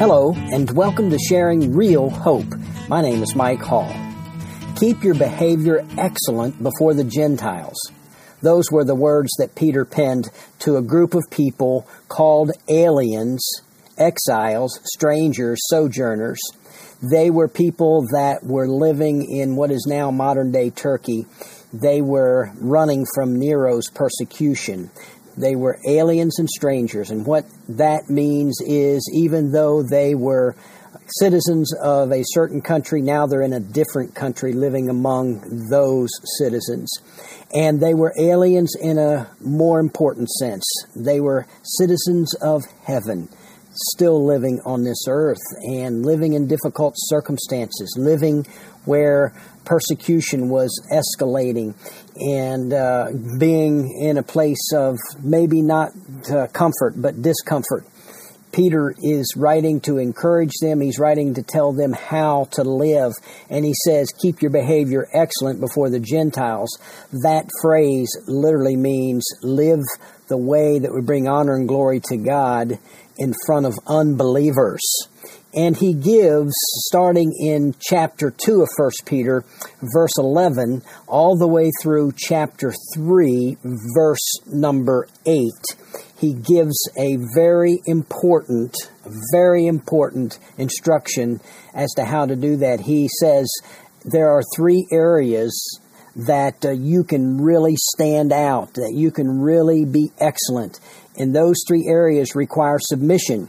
[0.00, 2.54] Hello, and welcome to Sharing Real Hope.
[2.88, 3.94] My name is Mike Hall.
[4.76, 7.76] Keep your behavior excellent before the Gentiles.
[8.40, 13.46] Those were the words that Peter penned to a group of people called aliens,
[13.98, 16.40] exiles, strangers, sojourners.
[17.02, 21.26] They were people that were living in what is now modern day Turkey.
[21.74, 24.90] They were running from Nero's persecution.
[25.40, 27.10] They were aliens and strangers.
[27.10, 30.54] And what that means is even though they were
[31.18, 36.90] citizens of a certain country, now they're in a different country living among those citizens.
[37.52, 40.64] And they were aliens in a more important sense.
[40.94, 43.28] They were citizens of heaven,
[43.72, 48.46] still living on this earth and living in difficult circumstances, living
[48.84, 49.34] where
[49.70, 51.74] persecution was escalating
[52.16, 53.06] and uh,
[53.38, 55.90] being in a place of maybe not
[56.28, 57.86] uh, comfort but discomfort.
[58.52, 60.80] Peter is writing to encourage them.
[60.80, 63.12] He's writing to tell them how to live.
[63.48, 66.76] And he says, Keep your behavior excellent before the Gentiles.
[67.22, 69.84] That phrase literally means live
[70.30, 72.78] the way that would bring honor and glory to God
[73.18, 74.80] in front of unbelievers.
[75.52, 76.52] And he gives,
[76.86, 79.44] starting in chapter 2 of 1 Peter,
[79.92, 83.58] verse 11, all the way through chapter 3,
[83.94, 85.50] verse number 8,
[86.18, 88.76] he gives a very important,
[89.32, 91.40] very important instruction
[91.74, 92.80] as to how to do that.
[92.80, 93.50] He says
[94.04, 95.80] there are three areas
[96.16, 100.80] that uh, you can really stand out, that you can really be excellent.
[101.16, 103.48] And those three areas require submission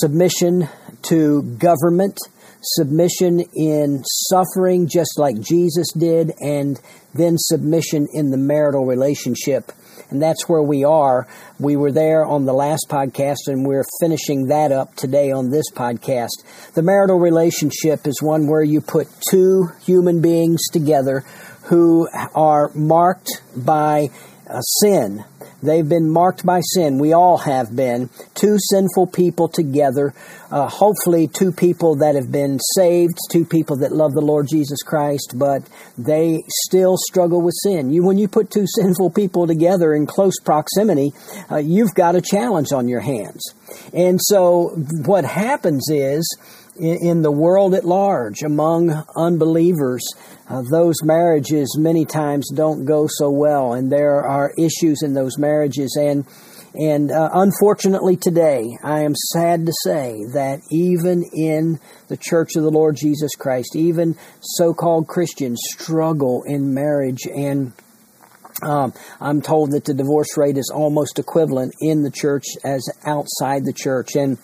[0.00, 0.68] submission
[1.02, 2.18] to government,
[2.62, 6.80] submission in suffering, just like Jesus did, and
[7.14, 9.70] then submission in the marital relationship.
[10.10, 11.26] And that's where we are.
[11.58, 15.70] We were there on the last podcast, and we're finishing that up today on this
[15.72, 16.42] podcast.
[16.74, 21.24] The marital relationship is one where you put two human beings together
[21.64, 24.08] who are marked by
[24.80, 25.24] sin,
[25.64, 26.98] They've been marked by sin.
[26.98, 28.10] We all have been.
[28.34, 30.12] Two sinful people together.
[30.50, 34.82] Uh, hopefully, two people that have been saved, two people that love the Lord Jesus
[34.82, 35.62] Christ, but
[35.96, 37.90] they still struggle with sin.
[37.90, 41.12] You, when you put two sinful people together in close proximity,
[41.50, 43.42] uh, you've got a challenge on your hands.
[43.94, 44.76] And so,
[45.06, 46.28] what happens is,
[46.76, 50.02] in, the world at large, among unbelievers,
[50.48, 55.38] uh, those marriages many times don't go so well, and there are issues in those
[55.38, 55.96] marriages.
[56.00, 56.24] And
[56.76, 62.64] and uh, unfortunately, today, I am sad to say that even in the Church of
[62.64, 67.72] the Lord Jesus Christ, even so-called Christians struggle in marriage and.
[68.62, 73.64] Um, I'm told that the divorce rate is almost equivalent in the church as outside
[73.64, 74.14] the church.
[74.14, 74.38] And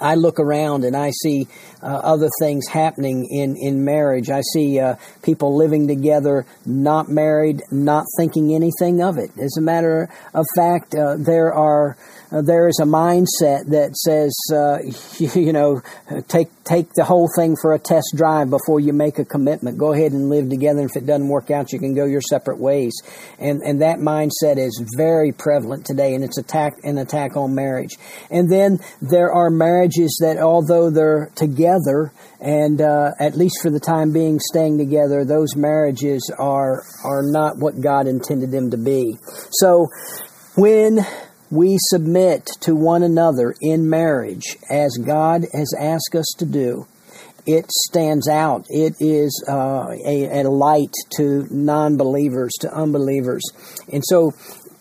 [0.00, 1.48] I look around and I see
[1.82, 4.30] uh, other things happening in, in marriage.
[4.30, 9.30] I see uh, people living together, not married, not thinking anything of it.
[9.38, 11.96] As a matter of fact, uh, there are
[12.30, 14.78] uh, there is a mindset that says, uh,
[15.18, 15.80] you, you, know,
[16.28, 19.78] take take the whole thing for a test drive before you make a commitment.
[19.78, 20.84] Go ahead and live together.
[20.84, 23.00] If it doesn't work out, you can go your separate ways.
[23.38, 27.96] And and that mindset is very prevalent today, and it's attack an attack on marriage.
[28.30, 33.80] And then there are marriages that, although they're together, and uh, at least for the
[33.80, 39.16] time being, staying together, those marriages are are not what God intended them to be.
[39.50, 39.86] So
[40.56, 41.06] when
[41.50, 46.86] we submit to one another in marriage as God has asked us to do,
[47.46, 48.66] it stands out.
[48.68, 53.42] It is uh, a, a light to non believers, to unbelievers.
[53.90, 54.32] And so,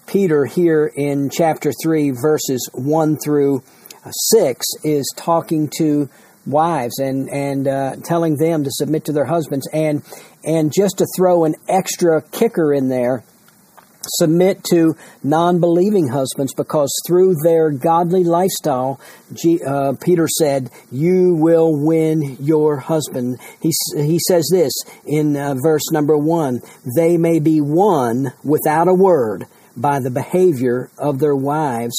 [0.06, 3.64] Peter, here in chapter 3, verses 1 through
[4.12, 6.10] 6, is talking to
[6.46, 9.68] wives and, and uh, telling them to submit to their husbands.
[9.72, 10.04] And,
[10.44, 13.24] and just to throw an extra kicker in there,
[14.18, 19.00] submit to non believing husbands because through their godly lifestyle,
[19.34, 23.40] G, uh, Peter said, You will win your husband.
[23.62, 24.74] He, he says this
[25.06, 26.62] in uh, verse number one
[26.96, 29.46] they may be won without a word
[29.76, 31.96] by the behavior of their wives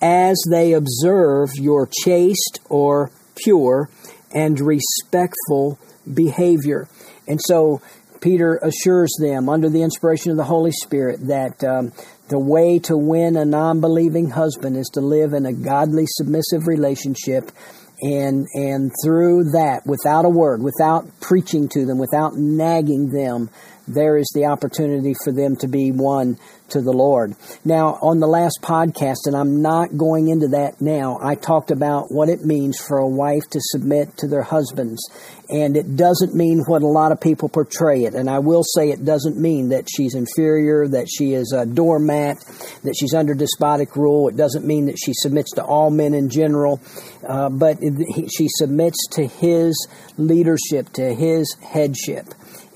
[0.00, 3.90] as they observe your chaste or pure
[4.34, 5.78] and respectful
[6.12, 6.88] behavior.
[7.26, 7.82] And so
[8.20, 11.92] Peter assures them, under the inspiration of the Holy Spirit, that um,
[12.28, 16.66] the way to win a non believing husband is to live in a godly, submissive
[16.66, 17.50] relationship.
[18.02, 23.50] And, and through that, without a word, without preaching to them, without nagging them,
[23.86, 26.38] there is the opportunity for them to be won
[26.70, 27.34] to the Lord.
[27.64, 32.06] Now, on the last podcast, and I'm not going into that now, I talked about
[32.10, 35.00] what it means for a wife to submit to their husbands.
[35.48, 38.14] And it doesn't mean what a lot of people portray it.
[38.14, 42.38] And I will say it doesn't mean that she's inferior, that she is a doormat,
[42.84, 44.28] that she's under despotic rule.
[44.28, 46.80] It doesn't mean that she submits to all men in general.
[47.26, 47.78] Uh, but
[48.28, 52.26] she submits to his leadership, to his headship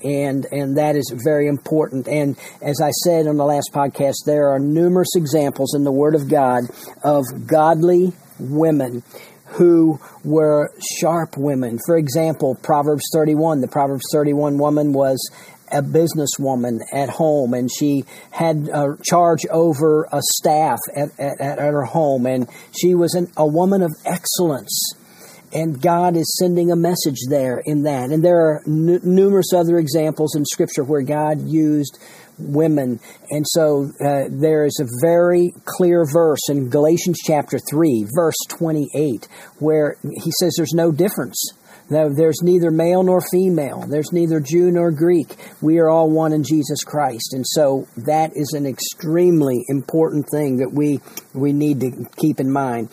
[0.05, 2.07] and and that is very important.
[2.07, 6.15] And as I said on the last podcast, there are numerous examples in the Word
[6.15, 6.63] of God
[7.03, 9.03] of godly women
[9.47, 11.79] who were sharp women.
[11.85, 15.17] For example, Proverbs 31, the Proverbs 31 woman was
[15.71, 21.57] a businesswoman at home and she had a charge over a staff at, at, at
[21.57, 24.93] her home and she was an, a woman of excellence
[25.55, 28.11] and God is sending a message there in that.
[28.11, 31.97] And there are n- numerous other examples in Scripture where God used
[32.37, 32.99] women.
[33.29, 39.29] And so uh, there is a very clear verse in Galatians chapter 3, verse 28,
[39.59, 41.41] where he says there's no difference.
[41.89, 43.85] There's neither male nor female.
[43.87, 45.35] There's neither Jew nor Greek.
[45.61, 47.31] We are all one in Jesus Christ.
[47.31, 50.99] And so that is an extremely important thing that we,
[51.33, 52.89] we need to keep in mind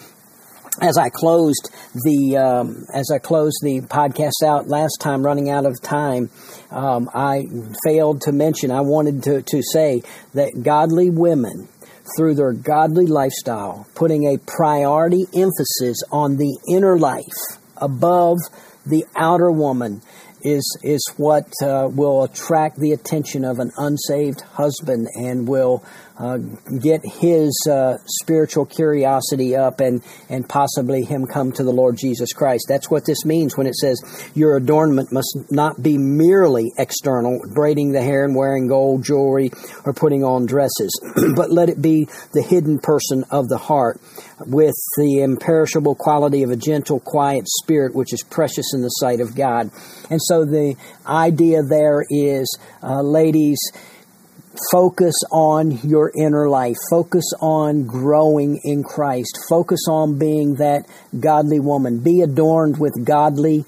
[0.81, 5.67] as I closed the um, as I closed the podcast out last time, running out
[5.67, 6.31] of time,
[6.71, 7.45] um, I
[7.85, 8.71] failed to mention.
[8.71, 10.03] I wanted to to say
[10.35, 11.69] that godly women,
[12.17, 18.39] through their godly lifestyle, putting a priority emphasis on the inner life above
[18.87, 20.01] the outer woman,
[20.43, 25.83] is is what uh, will attract the attention of an unsaved husband and will
[26.23, 26.39] uh,
[26.81, 32.33] get his uh, spiritual curiosity up and, and possibly him come to the Lord Jesus
[32.33, 32.67] Christ.
[32.69, 33.99] That's what this means when it says
[34.33, 39.50] your adornment must not be merely external, braiding the hair and wearing gold jewelry
[39.85, 40.93] or putting on dresses,
[41.35, 44.00] but let it be the hidden person of the heart
[44.47, 49.21] with the imperishable quality of a gentle, quiet spirit, which is precious in the sight
[49.21, 49.71] of God.
[50.09, 50.76] And so the
[51.06, 53.58] idea there is, uh, ladies,
[54.70, 56.76] Focus on your inner life.
[56.90, 59.38] Focus on growing in Christ.
[59.49, 60.87] Focus on being that
[61.19, 62.00] godly woman.
[62.00, 63.64] Be adorned with godly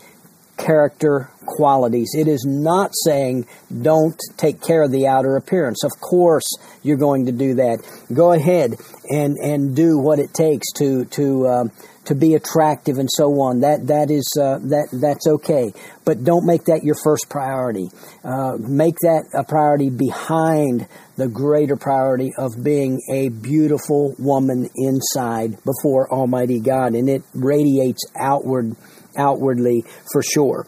[0.58, 2.14] character qualities.
[2.16, 3.46] It is not saying
[3.82, 5.84] don't take care of the outer appearance.
[5.84, 7.78] Of course, you're going to do that.
[8.12, 8.74] Go ahead
[9.08, 11.64] and, and do what it takes to, to, uh,
[12.06, 13.60] to be attractive and so on.
[13.60, 15.72] That that is uh, that that's okay,
[16.04, 17.88] but don't make that your first priority.
[18.22, 20.86] Uh, make that a priority behind
[21.16, 28.02] the greater priority of being a beautiful woman inside before Almighty God, and it radiates
[28.18, 28.76] outward
[29.16, 30.66] outwardly for sure.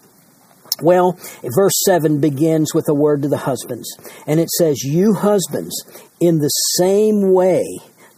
[0.82, 3.88] Well, verse 7 begins with a word to the husbands,
[4.26, 5.74] and it says, You husbands,
[6.20, 7.64] in the same way,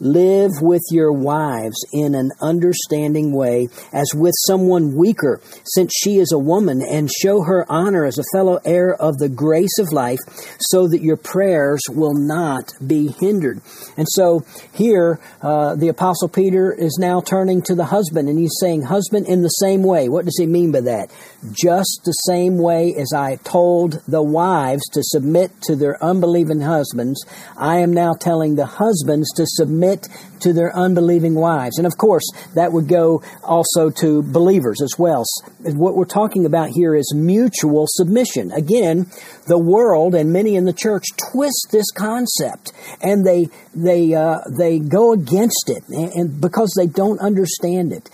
[0.00, 6.30] Live with your wives in an understanding way as with someone weaker, since she is
[6.30, 10.20] a woman, and show her honor as a fellow heir of the grace of life,
[10.60, 13.60] so that your prayers will not be hindered.
[13.96, 18.56] And so here, uh, the Apostle Peter is now turning to the husband, and he's
[18.60, 20.08] saying, Husband, in the same way.
[20.08, 21.10] What does he mean by that?
[21.50, 27.24] Just the same way as I told the wives to submit to their unbelieving husbands,
[27.56, 30.08] I am now telling the husbands to submit submit
[30.40, 31.78] to their unbelieving wives.
[31.78, 35.24] And of course, that would go also to believers as well.
[35.60, 38.52] What we're talking about here is mutual submission.
[38.52, 39.06] Again,
[39.46, 44.78] the world and many in the church twist this concept and they, they, uh, they
[44.78, 48.08] go against it and because they don't understand it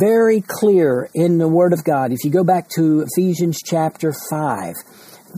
[0.00, 2.12] very clear in the Word of God.
[2.12, 4.74] If you go back to Ephesians chapter 5,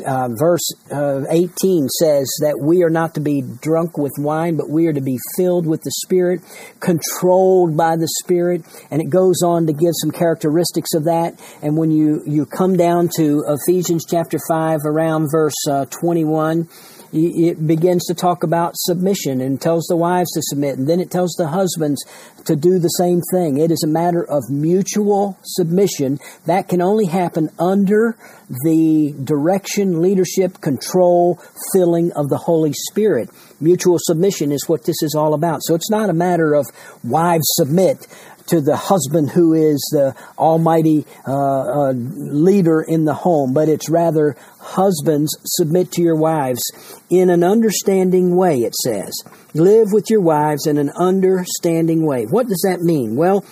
[0.07, 4.69] uh, verse uh, 18 says that we are not to be drunk with wine, but
[4.69, 6.41] we are to be filled with the Spirit,
[6.81, 8.65] controlled by the Spirit.
[8.91, 11.41] And it goes on to give some characteristics of that.
[11.63, 16.69] And when you, you come down to Ephesians chapter 5, around verse uh, 21,
[17.13, 21.11] it begins to talk about submission and tells the wives to submit, and then it
[21.11, 22.05] tells the husbands
[22.45, 23.59] to do the same thing.
[23.59, 28.17] It is a matter of mutual submission that can only happen under
[28.65, 31.39] the direction, leadership, control,
[31.73, 33.29] filling of the Holy Spirit.
[33.61, 35.61] Mutual submission is what this is all about.
[35.63, 36.67] So it's not a matter of
[37.05, 38.07] wives submit
[38.51, 43.89] to the husband who is the almighty uh, uh, leader in the home, but it's
[43.89, 46.63] rather husbands submit to your wives
[47.09, 49.13] in an understanding way, it says.
[49.55, 52.25] Live with your wives in an understanding way.
[52.25, 53.17] What does that mean?
[53.17, 53.45] Well,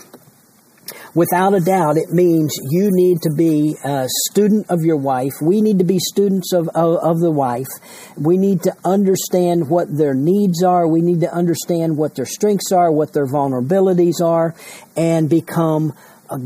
[1.15, 5.33] Without a doubt, it means you need to be a student of your wife.
[5.43, 7.67] We need to be students of, of, of, the wife.
[8.17, 10.89] We need to understand what their needs are.
[10.89, 14.55] We need to understand what their strengths are, what their vulnerabilities are,
[14.97, 15.93] and become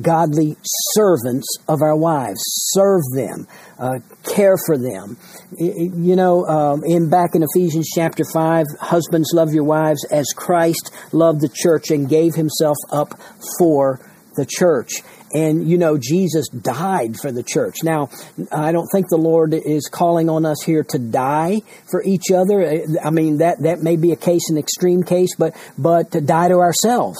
[0.01, 0.57] godly
[0.95, 2.41] servants of our wives.
[2.73, 3.47] Serve them,
[3.79, 5.17] uh, care for them.
[5.59, 10.93] You know, um, in back in Ephesians chapter five, husbands love your wives as Christ
[11.13, 13.21] loved the church and gave Himself up
[13.59, 14.01] for
[14.37, 15.03] the church.
[15.35, 17.77] And you know, Jesus died for the church.
[17.83, 18.11] Now,
[18.51, 22.85] I don't think the Lord is calling on us here to die for each other.
[23.03, 26.49] I mean, that, that may be a case, an extreme case, but, but to die
[26.49, 27.19] to ourselves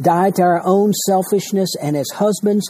[0.00, 2.68] die to our own selfishness, and as husbands,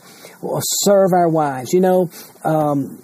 [0.84, 1.72] serve our wives.
[1.72, 2.10] You know,
[2.44, 3.02] um,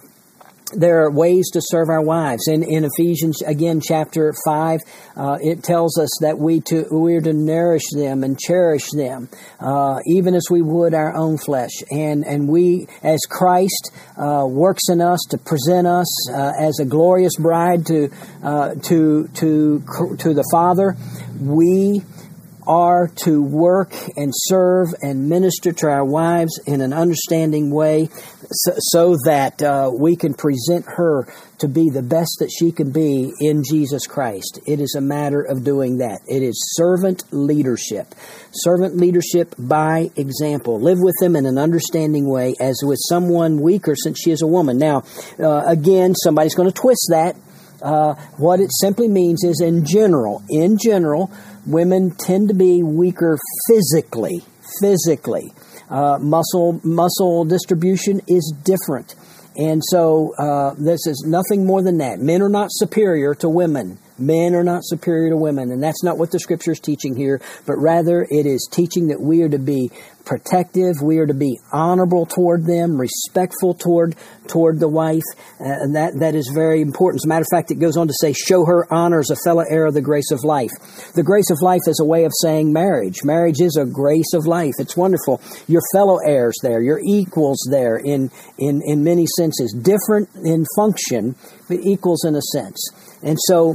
[0.77, 2.49] there are ways to serve our wives.
[2.49, 4.81] In, in Ephesians, again, chapter 5,
[5.17, 9.29] uh, it tells us that we, to, we are to nourish them and cherish them,
[9.61, 11.83] uh, even as we would our own flesh.
[11.91, 16.85] And, and we, as Christ uh, works in us to present us uh, as a
[16.85, 18.11] glorious bride to,
[18.43, 19.83] uh, to, to,
[20.19, 20.97] to the Father,
[21.41, 22.03] we
[22.67, 28.09] are to work and serve and minister to our wives in an understanding way
[28.51, 31.27] so, so that uh, we can present her
[31.59, 34.61] to be the best that she can be in Jesus Christ.
[34.67, 36.21] It is a matter of doing that.
[36.27, 38.15] It is servant leadership.
[38.53, 40.81] Servant leadership by example.
[40.81, 44.47] Live with them in an understanding way as with someone weaker since she is a
[44.47, 44.79] woman.
[44.79, 45.05] Now,
[45.39, 47.37] uh, again, somebody's going to twist that.
[47.83, 51.31] Uh, what it simply means is in general, in general,
[51.67, 53.37] women tend to be weaker
[53.69, 54.43] physically.
[54.81, 55.53] Physically,
[55.91, 59.15] uh, muscle muscle distribution is different,
[59.57, 62.19] and so uh, this is nothing more than that.
[62.19, 63.99] Men are not superior to women.
[64.19, 67.41] Men are not superior to women, and that's not what the scripture is teaching here,
[67.67, 69.91] but rather it is teaching that we are to be
[70.25, 74.15] protective, we are to be honorable toward them, respectful toward
[74.47, 75.23] toward the wife,
[75.59, 77.21] and that that is very important.
[77.21, 79.37] As a matter of fact, it goes on to say, "Show her honor as a
[79.45, 80.71] fellow heir of the grace of life."
[81.15, 83.17] The grace of life is a way of saying marriage.
[83.25, 84.75] Marriage is a grace of life.
[84.79, 85.41] It's wonderful.
[85.67, 91.35] Your fellow heirs there, your equals there in in in many senses, different in function,
[91.69, 92.79] but equals in a sense,
[93.23, 93.75] and so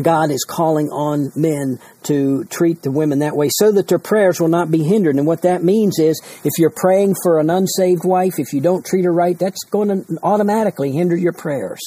[0.00, 4.40] God is calling on men to treat the women that way so that their prayers
[4.40, 5.16] will not be hindered.
[5.16, 8.86] And what that means is if you're praying for an unsaved wife, if you don't
[8.86, 11.80] treat her right, that's going to automatically hinder your prayers.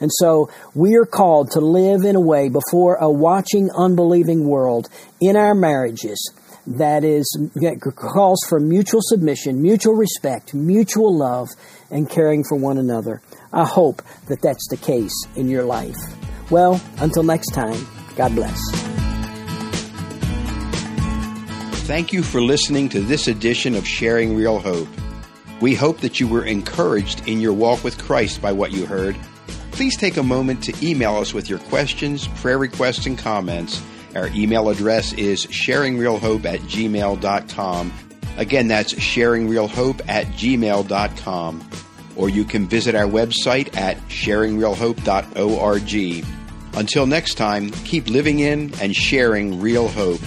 [0.00, 4.90] And so we are called to live in a way before a watching, unbelieving world
[5.18, 6.30] in our marriages
[6.66, 11.48] that is that calls for mutual submission, mutual respect, mutual love,
[11.90, 13.22] and caring for one another.
[13.52, 15.94] I hope that that's the case in your life.
[16.50, 17.86] Well, until next time,
[18.16, 18.60] God bless.
[21.86, 24.88] Thank you for listening to this edition of Sharing Real Hope.
[25.60, 29.16] We hope that you were encouraged in your walk with Christ by what you heard.
[29.70, 33.82] Please take a moment to email us with your questions, prayer requests, and comments.
[34.14, 37.92] Our email address is sharingrealhope at gmail.com.
[38.36, 41.70] Again, that's sharingrealhope at gmail.com.
[42.16, 46.26] Or you can visit our website at sharingrealhope.org.
[46.76, 50.20] Until next time, keep living in and sharing real hope.